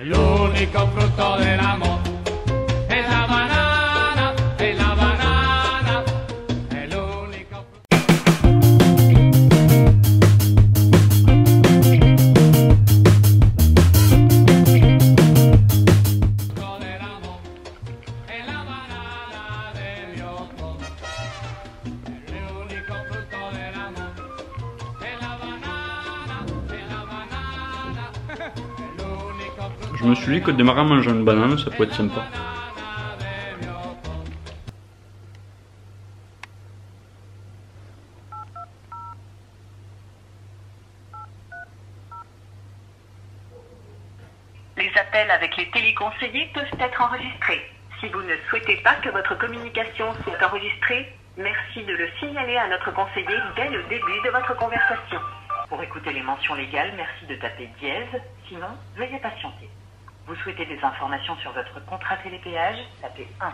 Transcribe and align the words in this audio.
El 0.00 0.12
único 0.12 0.86
fruto 0.88 1.38
del 1.38 1.58
amor 1.58 1.97
Je 30.00 30.04
me 30.04 30.14
suis 30.14 30.32
dit 30.32 30.40
que 30.40 30.52
démarrer 30.52 30.82
en 30.82 30.84
mangeant 30.84 31.10
une 31.10 31.24
banane, 31.24 31.58
ça 31.58 31.72
pourrait 31.72 31.88
être 31.88 31.94
sympa. 31.94 32.24
Les 44.76 44.92
appels 44.96 45.30
avec 45.32 45.56
les 45.56 45.68
téléconseillers 45.70 46.48
peuvent 46.54 46.62
être 46.78 47.02
enregistrés. 47.02 47.68
Si 47.98 48.08
vous 48.10 48.22
ne 48.22 48.36
souhaitez 48.48 48.76
pas 48.76 48.94
que 49.02 49.08
votre 49.08 49.36
communication 49.36 50.14
soit 50.22 50.46
enregistrée, 50.46 51.12
merci 51.36 51.82
de 51.82 51.92
le 51.92 52.08
signaler 52.20 52.56
à 52.56 52.68
notre 52.68 52.92
conseiller 52.92 53.36
dès 53.56 53.68
le 53.68 53.82
début 53.88 54.20
de 54.24 54.30
votre 54.30 54.54
conversation. 54.56 55.18
Pour 55.68 55.82
écouter 55.82 56.12
les 56.12 56.22
mentions 56.22 56.54
légales, 56.54 56.92
merci 56.96 57.26
de 57.26 57.34
taper 57.34 57.68
dièse, 57.80 58.22
sinon 58.46 58.68
veuillez 58.96 59.18
patienter. 59.18 59.68
Vous 60.28 60.36
souhaitez 60.36 60.66
des 60.66 60.78
informations 60.84 61.36
sur 61.38 61.52
votre 61.52 61.80
contrat 61.86 62.18
télépéage 62.18 62.76
Tapez 63.00 63.34
1. 63.40 63.50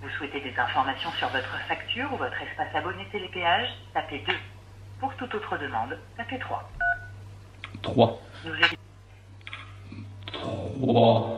Vous 0.00 0.08
souhaitez 0.10 0.40
des 0.40 0.58
informations 0.58 1.12
sur 1.12 1.28
votre 1.28 1.56
facture 1.68 2.12
ou 2.12 2.16
votre 2.16 2.42
espace 2.42 2.74
abonné 2.74 3.08
télépéage 3.12 3.68
Tapez 3.94 4.18
2. 4.26 4.36
Pour 4.98 5.14
toute 5.14 5.32
autre 5.32 5.56
demande, 5.58 5.96
tapez 6.16 6.40
3. 6.40 6.72
3. 7.84 8.20
Nous 8.42 8.54
est- 8.56 8.76
3. 10.32 11.28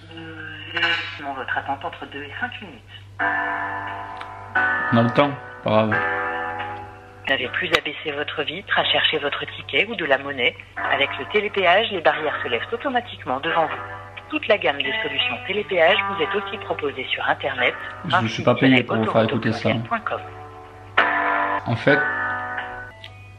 nous 0.00 0.76
estimons 1.12 1.34
votre 1.34 1.58
attente 1.58 1.84
entre 1.84 2.06
2 2.06 2.22
et 2.24 2.32
5 2.40 2.62
minutes. 2.62 2.82
On 3.20 4.96
a 4.96 5.02
le 5.02 5.10
temps, 5.12 5.32
pas 5.62 5.70
grave. 5.70 6.31
Vous 7.32 7.38
n'avez 7.38 7.48
plus 7.54 7.68
à 7.68 7.80
baisser 7.80 8.14
votre 8.14 8.42
vitre, 8.42 8.78
à 8.78 8.84
chercher 8.84 9.16
votre 9.16 9.42
ticket 9.56 9.86
ou 9.88 9.94
de 9.94 10.04
la 10.04 10.18
monnaie. 10.18 10.54
Avec 10.92 11.08
le 11.18 11.24
télépéage, 11.32 11.86
les 11.90 12.02
barrières 12.02 12.38
se 12.44 12.48
lèvent 12.50 12.66
automatiquement 12.70 13.40
devant 13.40 13.64
vous. 13.64 14.28
Toute 14.28 14.46
la 14.48 14.58
gamme 14.58 14.76
de 14.76 14.92
solutions 15.02 15.34
télépéage 15.46 15.96
vous 16.10 16.22
est 16.22 16.36
aussi 16.36 16.58
proposée 16.58 17.06
sur 17.10 17.26
Internet. 17.26 17.72
Je 18.06 18.16
ne 18.18 18.28
suis 18.28 18.42
pas 18.42 18.54
payé 18.54 18.82
pour 18.82 18.96
vous 18.96 19.10
faire 19.10 19.22
écouter 19.22 19.50
ça. 19.52 19.70
En 21.64 21.74
fait, 21.74 21.98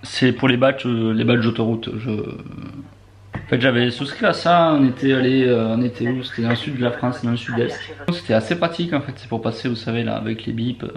c'est 0.02 0.34
pour 0.34 0.48
les 0.48 0.58
badges, 0.58 0.88
euh, 0.88 1.14
les 1.14 1.24
badges 1.24 1.44
d'autoroute. 1.46 1.90
Je... 1.96 2.10
En 2.10 3.48
fait, 3.48 3.62
j'avais 3.62 3.92
souscrit 3.92 4.26
à 4.26 4.34
ça. 4.34 4.74
On 4.74 4.88
était 4.88 5.14
allé, 5.14 5.48
euh, 5.48 5.76
on 5.76 5.84
était 5.84 6.08
où? 6.08 6.24
C'était 6.24 6.42
dans 6.42 6.50
le 6.50 6.56
sud 6.56 6.78
de 6.78 6.84
la 6.84 6.92
France, 6.94 7.24
dans 7.24 7.30
le 7.30 7.38
sud-est. 7.38 7.80
C'était 8.12 8.34
assez 8.34 8.58
pratique 8.58 8.92
en 8.94 9.02
fait. 9.02 9.14
C'est 9.18 9.30
pour 9.30 9.44
passer, 9.44 9.70
vous 9.70 9.76
savez, 9.76 10.04
là, 10.04 10.16
avec 10.16 10.48
les 10.48 10.54
bips. 10.54 10.84
euh, 10.84 10.88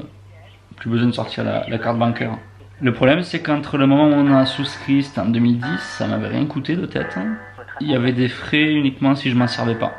plus 0.76 0.88
besoin 0.88 1.08
de 1.08 1.14
sortir 1.14 1.44
la, 1.44 1.66
la 1.68 1.78
carte 1.78 1.98
bancaire. 1.98 2.38
Le 2.80 2.92
problème, 2.92 3.22
c'est 3.22 3.40
qu'entre 3.40 3.78
le 3.78 3.86
moment 3.86 4.04
où 4.08 4.12
on 4.12 4.34
a 4.34 4.44
souscrit, 4.44 5.02
c'était 5.02 5.20
en 5.20 5.26
2010, 5.26 5.64
ça 5.80 6.06
m'avait 6.06 6.28
rien 6.28 6.44
coûté 6.46 6.76
de 6.76 6.84
tête. 6.86 7.14
hein. 7.16 7.36
Il 7.80 7.90
y 7.90 7.94
avait 7.94 8.12
des 8.12 8.28
frais 8.28 8.72
uniquement 8.72 9.14
si 9.14 9.30
je 9.30 9.36
m'en 9.36 9.46
servais 9.46 9.74
pas. 9.74 9.92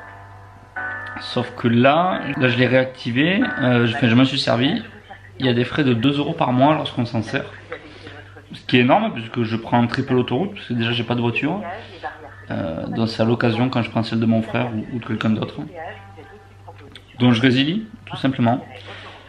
Sauf 1.21 1.51
que 1.55 1.67
là, 1.67 2.21
là 2.37 2.47
je 2.47 2.57
l'ai 2.57 2.67
réactivé, 2.67 3.41
euh, 3.61 3.87
je, 3.87 4.07
je 4.07 4.15
m'en 4.15 4.25
suis 4.25 4.39
servi. 4.39 4.83
Il 5.39 5.45
y 5.45 5.49
a 5.49 5.53
des 5.53 5.63
frais 5.63 5.83
de 5.83 5.93
2 5.93 6.19
euros 6.19 6.33
par 6.33 6.51
mois 6.53 6.75
lorsqu'on 6.75 7.05
s'en 7.05 7.21
sert. 7.23 7.45
Ce 8.53 8.61
qui 8.65 8.77
est 8.77 8.81
énorme 8.81 9.11
puisque 9.13 9.43
je 9.43 9.55
prends 9.55 9.85
très 9.87 10.03
peu 10.03 10.13
l'autoroute, 10.13 10.53
parce 10.53 10.67
que 10.67 10.73
déjà 10.73 10.91
j'ai 10.91 11.03
pas 11.03 11.15
de 11.15 11.21
voiture. 11.21 11.61
Euh, 12.49 12.85
donc 12.87 13.09
c'est 13.09 13.21
à 13.21 13.25
l'occasion 13.25 13.69
quand 13.69 13.81
je 13.81 13.89
prends 13.89 14.03
celle 14.03 14.19
de 14.19 14.25
mon 14.25 14.41
frère 14.41 14.69
ou, 14.73 14.95
ou 14.95 14.99
de 14.99 15.05
quelqu'un 15.05 15.31
d'autre. 15.31 15.59
Donc 17.19 17.33
je 17.33 17.41
résilie, 17.41 17.87
tout 18.05 18.17
simplement. 18.17 18.63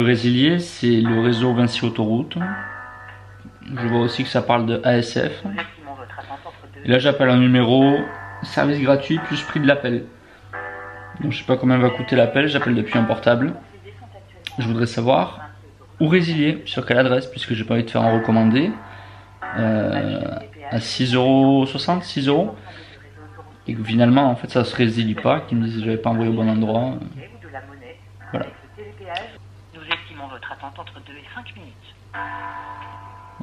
Le 0.00 0.06
résilier, 0.06 0.58
c'est 0.58 1.00
le 1.00 1.20
réseau 1.20 1.52
Vinci 1.54 1.84
Autoroute. 1.84 2.36
Je 3.76 3.86
vois 3.86 4.00
aussi 4.00 4.24
que 4.24 4.28
ça 4.28 4.42
parle 4.42 4.66
de 4.66 4.80
ASF. 4.84 5.44
Nous 5.44 5.50
estimons 5.50 5.94
votre 5.98 6.18
attente 6.18 6.40
entre 6.44 6.74
2 6.74 6.80
Et 6.84 6.88
là 6.88 6.98
j'appelle 6.98 7.28
un 7.28 7.38
numéro, 7.38 7.98
service 8.42 8.80
gratuit 8.80 9.18
plus 9.18 9.42
prix 9.42 9.60
de 9.60 9.66
l'appel. 9.66 10.04
Donc 11.20 11.32
je 11.32 11.38
sais 11.38 11.44
pas 11.44 11.56
combien 11.56 11.78
va 11.78 11.90
coûter 11.90 12.16
l'appel, 12.16 12.48
j'appelle 12.48 12.74
depuis 12.74 12.98
un 12.98 13.04
portable. 13.04 13.54
Je 14.58 14.66
voudrais 14.66 14.86
savoir 14.86 15.40
où 16.00 16.06
résilier, 16.08 16.62
sur 16.64 16.86
quelle 16.86 16.98
adresse, 16.98 17.26
puisque 17.26 17.54
j'ai 17.54 17.64
pas 17.64 17.74
envie 17.74 17.84
de 17.84 17.90
faire 17.90 18.02
un 18.02 18.12
recommandé. 18.12 18.70
Euh, 19.58 20.20
à 20.70 20.78
6,60€, 20.78 22.02
6 22.02 22.28
euros. 22.28 22.54
Et 23.66 23.74
que 23.74 23.82
finalement 23.82 24.30
en 24.30 24.36
fait 24.36 24.50
ça 24.50 24.64
se 24.64 24.74
résilie 24.74 25.14
pas, 25.14 25.40
qu'ils 25.40 25.58
me 25.58 25.64
disent 25.64 25.80
que 25.80 25.84
j'avais 25.84 25.98
pas 25.98 26.10
envoyé 26.10 26.30
au 26.30 26.34
bon 26.34 26.48
endroit. 26.48 26.94
Voilà. 28.30 28.46
Nous 29.78 29.84
estimons 29.94 30.26
votre 30.26 30.50
attente 30.50 30.76
entre 30.76 30.98
2 31.06 31.12
et 31.12 31.24
5 31.34 31.54
minutes. 31.56 31.94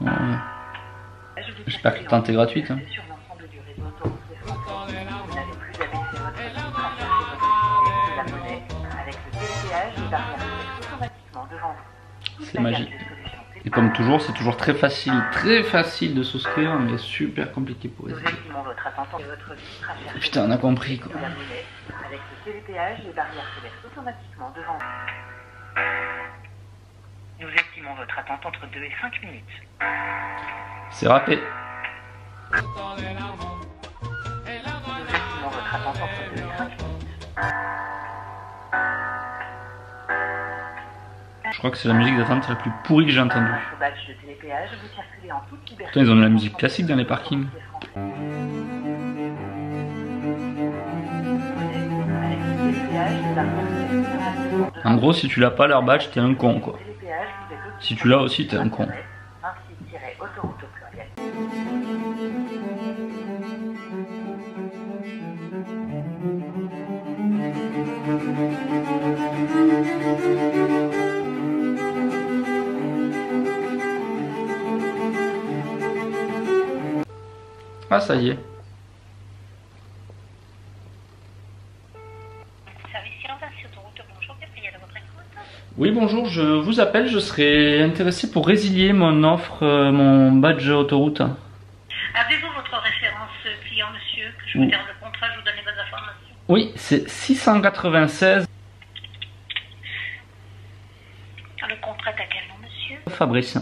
Ouais. 0.02 1.44
J'espère 1.66 1.94
que 1.94 2.04
la 2.04 2.18
est 2.30 2.34
gratuite. 2.34 2.72
hein. 2.72 2.80
Les 12.40 12.46
C'est 12.46 12.60
magique. 12.60 12.92
Et 13.64 13.70
comme 13.70 13.94
toujours, 13.94 14.22
c'est 14.22 14.34
toujours 14.34 14.58
très 14.58 14.74
facile, 14.74 15.14
très 15.32 15.64
facile 15.64 16.16
de 16.16 16.24
souscrire, 16.24 16.78
mais 16.80 16.98
super 16.98 17.52
compliqué 17.54 17.88
pour 17.88 18.10
chercher 18.10 18.36
Putain, 20.20 20.48
on 20.48 20.52
a 20.52 20.58
compris 20.58 21.00
quoi. 21.00 21.12
Avec 21.16 22.20
le 22.46 22.52
les 23.06 23.14
barrières 23.14 23.46
se 23.82 23.88
automatiquement 23.88 24.52
devant. 24.56 24.78
Nous 27.38 27.50
estimons 27.50 27.94
votre 27.96 28.18
attente 28.18 28.46
entre 28.46 28.66
2 28.68 28.80
et 28.80 28.92
5 29.02 29.22
minutes. 29.24 29.44
C'est 30.92 31.08
râpé. 31.08 31.38
fruto 32.50 32.96
del 32.96 33.18
amor 33.18 33.60
es 34.48 34.62
la 34.64 34.72
Nous 34.72 35.06
estimons 35.06 35.50
votre 35.50 35.76
attente 35.76 35.98
entre 36.02 36.24
2 36.34 36.40
et 36.40 36.58
5 36.58 36.70
minutes. 36.70 36.96
Je 41.52 41.58
crois 41.58 41.72
que 41.72 41.78
c'est 41.78 41.90
la 41.90 41.94
musique 41.94 42.18
d'attente 42.18 42.48
la 42.48 42.56
plus 42.56 42.72
pourrie 42.86 43.06
que 43.06 43.12
j'ai 43.12 43.20
entendue. 43.20 43.52
Putain, 45.78 46.02
ils 46.02 46.10
ont 46.10 46.16
de 46.16 46.22
la 46.22 46.30
musique 46.30 46.56
classique 46.56 46.86
dans 46.86 46.96
les 46.96 47.04
parkings. 47.04 47.48
En 54.86 54.96
gros, 54.96 55.12
si 55.12 55.28
tu 55.28 55.42
l'as 55.42 55.52
pas 55.52 55.68
leur 55.68 55.84
badge, 55.84 56.10
t'es 56.12 56.22
un 56.22 56.34
con 56.34 56.62
quoi. 56.62 56.80
Si 57.80 57.96
tu 57.96 58.08
l'as 58.08 58.20
aussi, 58.20 58.48
t'es 58.48 58.58
un 58.58 58.70
con. 58.70 58.88
Ah, 77.90 78.02
ça 78.02 78.16
y 78.16 78.30
est. 78.30 78.40
Service 82.92 83.14
Vinci 83.40 83.66
Autoroute, 83.68 84.02
bonjour, 84.14 84.36
qu'est-ce 84.40 84.54
qu'il 84.54 84.64
y 84.64 84.68
a 84.68 84.72
de 84.72 84.78
votre 84.80 84.98
écoute 84.98 85.24
Oui, 85.78 85.92
bonjour, 85.92 86.28
je 86.30 86.42
vous 86.42 86.80
appelle, 86.80 87.08
je 87.10 87.20
serais 87.20 87.82
intéressé 87.82 88.32
pour 88.32 88.48
résilier 88.48 88.94
mon 88.94 89.24
offre, 89.26 89.64
euh, 89.64 89.92
mon 89.92 90.32
badge 90.32 90.70
autoroute. 90.70 91.20
Avez-vous 91.20 92.48
votre 92.56 92.78
référence 92.82 93.30
client, 93.68 93.88
monsieur 93.94 94.28
Que 94.38 94.48
je 94.50 94.58
vous 94.58 94.64
Oui. 94.64 94.70
termine 94.70 94.88
le 94.88 95.06
contrat, 95.06 95.28
je 95.34 95.40
vous 95.40 95.46
donne 95.46 95.56
les 95.58 95.64
bonnes 95.64 95.80
informations? 95.86 96.36
Oui, 96.48 96.72
c'est 96.76 97.10
696 97.10 98.48
Le 101.68 101.76
contrat 101.82 102.12
est 102.12 102.22
à 102.22 102.26
quel 102.28 102.48
nom, 102.48 102.56
monsieur? 102.64 102.98
Fabrice. 103.10 103.58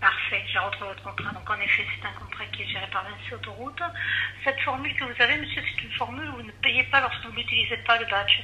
Parfait, 0.00 0.42
j'ai 0.50 0.58
retrouvé 0.58 0.88
votre 0.88 1.02
contrat. 1.02 1.32
Donc, 1.34 1.50
en 1.50 1.60
effet, 1.60 1.84
c'est 2.00 2.06
un 2.06 2.12
contrat 2.18 2.44
qui 2.52 2.62
est 2.62 2.66
géré 2.66 2.86
par 2.90 3.04
Vinci 3.04 3.34
Autoroute. 3.34 3.82
Cette 4.44 4.58
formule 4.60 4.94
que 4.94 5.04
vous 5.04 5.22
avez, 5.22 5.36
monsieur, 5.36 5.60
c'est 5.76 5.82
une 5.84 5.92
formule 5.92 6.26
où 6.30 6.36
vous 6.36 6.46
ne 6.46 6.52
payez 6.62 6.84
pas 6.84 7.02
lorsque 7.02 7.26
vous 7.26 7.36
n'utilisez 7.36 7.76
pas 7.86 7.98
le 7.98 8.06
badge. 8.06 8.40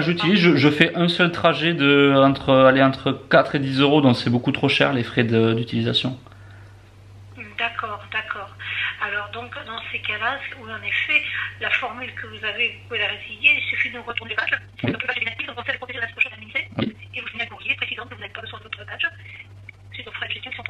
J'utilise, 0.00 0.38
je, 0.38 0.56
je 0.56 0.68
fais 0.68 0.94
un 0.94 1.08
seul 1.08 1.32
trajet 1.32 1.74
de 1.74 2.14
entre, 2.16 2.52
aller 2.52 2.82
entre 2.82 3.12
4 3.30 3.56
et 3.56 3.58
10 3.58 3.80
euros, 3.80 4.00
donc 4.00 4.16
c'est 4.16 4.30
beaucoup 4.30 4.52
trop 4.52 4.68
cher 4.68 4.92
les 4.92 5.02
frais 5.02 5.24
d'utilisation. 5.24 6.18
D'accord, 7.58 8.02
d'accord. 8.12 8.50
Alors, 9.02 9.30
donc, 9.30 9.54
dans 9.66 9.80
ces 9.92 9.98
cas-là, 10.00 10.38
oui, 10.62 10.70
en 10.70 10.82
effet, 10.82 11.22
la 11.60 11.70
formule 11.70 12.12
que 12.14 12.26
vous 12.26 12.44
avez, 12.44 12.68
vous 12.68 12.88
pouvez 12.88 13.00
la 13.00 13.08
résilier. 13.08 13.56
Il 13.56 13.62
suffit 13.70 13.90
de 13.90 13.98
retourner. 13.98 14.36
Oui. 14.84 14.90
Le 14.90 14.96
est 14.96 15.46
donc 15.46 15.66
le 15.68 15.78
protéger 15.78 16.00
la 16.00 16.06
prochaine 16.08 16.32
à 16.32 16.36
l'INSEE. 16.36 16.68
Oui. 16.78 16.96
Et 17.14 17.20
vous 17.20 17.28
un 17.40 17.46
courrier 17.46 17.74
précisant 17.76 18.04
que 18.04 18.14
vous 18.14 18.20
n'avez 18.20 18.32
pas 18.32 18.40
besoin 18.40 18.60
votre 18.62 18.84
badge. 18.84 19.06
Frais 20.14 20.28
de 20.28 20.32
gestion 20.32 20.50
qui 20.50 20.56
sont. 20.56 20.64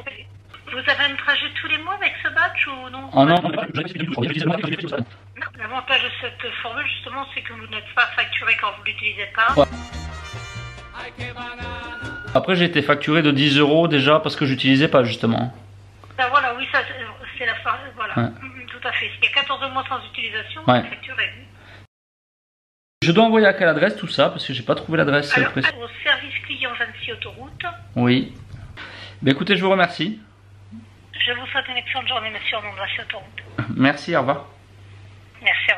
Vous 0.73 0.79
avez 0.79 1.13
un 1.13 1.17
trajet 1.17 1.47
tous 1.61 1.69
les 1.69 1.79
mois 1.79 1.95
avec 1.95 2.13
ce 2.23 2.29
badge 2.29 2.67
ou 2.67 2.91
non 2.91 3.11
Oh 3.13 3.25
non. 3.25 3.37
J'avais 3.75 3.83
expliqué 3.83 4.41
le 4.41 4.47
mois, 4.47 4.57
Non, 4.57 5.05
L'avantage 5.71 6.03
de 6.03 6.11
cette 6.21 6.53
formule, 6.63 6.85
justement, 6.97 7.25
c'est 7.33 7.43
que 7.43 7.53
vous 7.53 7.67
n'êtes 7.69 7.87
pas 7.95 8.07
facturé 8.17 8.57
quand 8.61 8.73
vous 8.77 8.83
ne 8.83 8.87
l'utilisez 8.89 9.27
pas. 9.37 9.55
Après, 12.35 12.57
j'ai 12.57 12.65
été 12.65 12.83
facturé 12.83 13.23
de 13.23 13.31
10 13.31 13.57
euros 13.59 13.87
déjà 13.87 14.19
parce 14.19 14.35
que 14.35 14.47
j'utilisais 14.47 14.89
pas 14.89 15.05
justement. 15.05 15.55
Ben 16.19 16.27
voilà, 16.29 16.55
oui, 16.57 16.67
ça, 16.73 16.81
c'est- 17.39 17.47
la 17.47 17.55
fa- 17.55 17.79
Voilà, 17.95 18.15
Ouais. 18.19 18.25
Mhm, 18.43 18.67
tout 18.67 18.87
à 18.89 18.91
fait. 18.93 19.11
Il 19.23 19.25
y 19.25 19.29
a 19.29 19.33
14 19.33 19.61
mois 19.73 19.85
sans 19.89 20.05
utilisation, 20.13 20.61
Ouais. 20.67 20.83
facturé. 20.83 21.31
Je 23.03 23.13
dois 23.13 23.25
envoyer 23.25 23.47
à 23.47 23.53
quelle 23.55 23.69
adresse 23.69 23.97
tout 23.97 24.09
ça 24.09 24.29
Parce 24.29 24.45
que 24.47 24.53
j'ai 24.53 24.63
pas 24.65 24.75
trouvé 24.75 24.99
l'adresse 24.99 25.31
précise. 25.31 25.73
au 25.81 25.89
service 26.05 26.39
client 26.47 26.73
Vinci 26.79 27.13
Autoroute, 27.13 27.63
Oui. 27.95 28.35
Ben 29.23 29.31
écoutez, 29.33 29.57
je 29.57 29.65
vous 29.65 29.71
remercie. 29.71 30.21
je 31.13 31.33
vous 31.33 31.47
souhaite 31.47 31.69
une 31.69 31.77
excellente 31.77 32.09
journée, 32.09 32.31
monsieur, 32.31 32.59
au 32.59 32.63
nom 32.63 32.73
de 32.73 32.77
Vinci 32.79 33.01
Autoroute. 33.03 33.43
Merci, 33.77 34.17
au 34.17 34.21
revoir. 34.21 34.47
Au. 35.73 35.77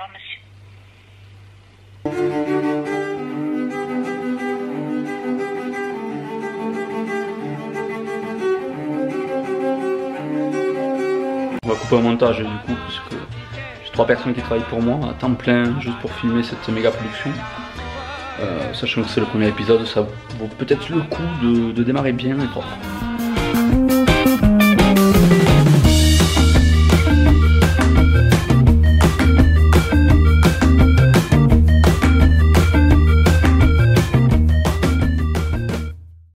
On 11.64 11.68
va 11.68 11.74
couper 11.74 11.96
un 11.96 12.00
montage 12.00 12.38
du 12.38 12.44
coup, 12.44 12.74
puisque 12.86 13.12
j'ai 13.84 13.90
trois 13.92 14.06
personnes 14.06 14.32
qui 14.34 14.40
travaillent 14.40 14.64
pour 14.64 14.80
moi 14.80 15.10
à 15.10 15.12
temps 15.12 15.34
plein 15.34 15.78
juste 15.80 15.98
pour 15.98 16.10
filmer 16.14 16.42
cette 16.42 16.66
méga 16.68 16.90
production. 16.90 17.30
Euh, 18.40 18.72
sachant 18.72 19.02
que 19.02 19.08
c'est 19.08 19.20
le 19.20 19.26
premier 19.26 19.48
épisode, 19.48 19.84
ça 19.86 20.00
vaut 20.00 20.48
peut-être 20.58 20.88
le 20.88 21.02
coup 21.02 21.22
de, 21.42 21.72
de 21.72 21.82
démarrer 21.82 22.12
bien 22.12 22.40
et 22.40 22.46
propre. 22.46 22.68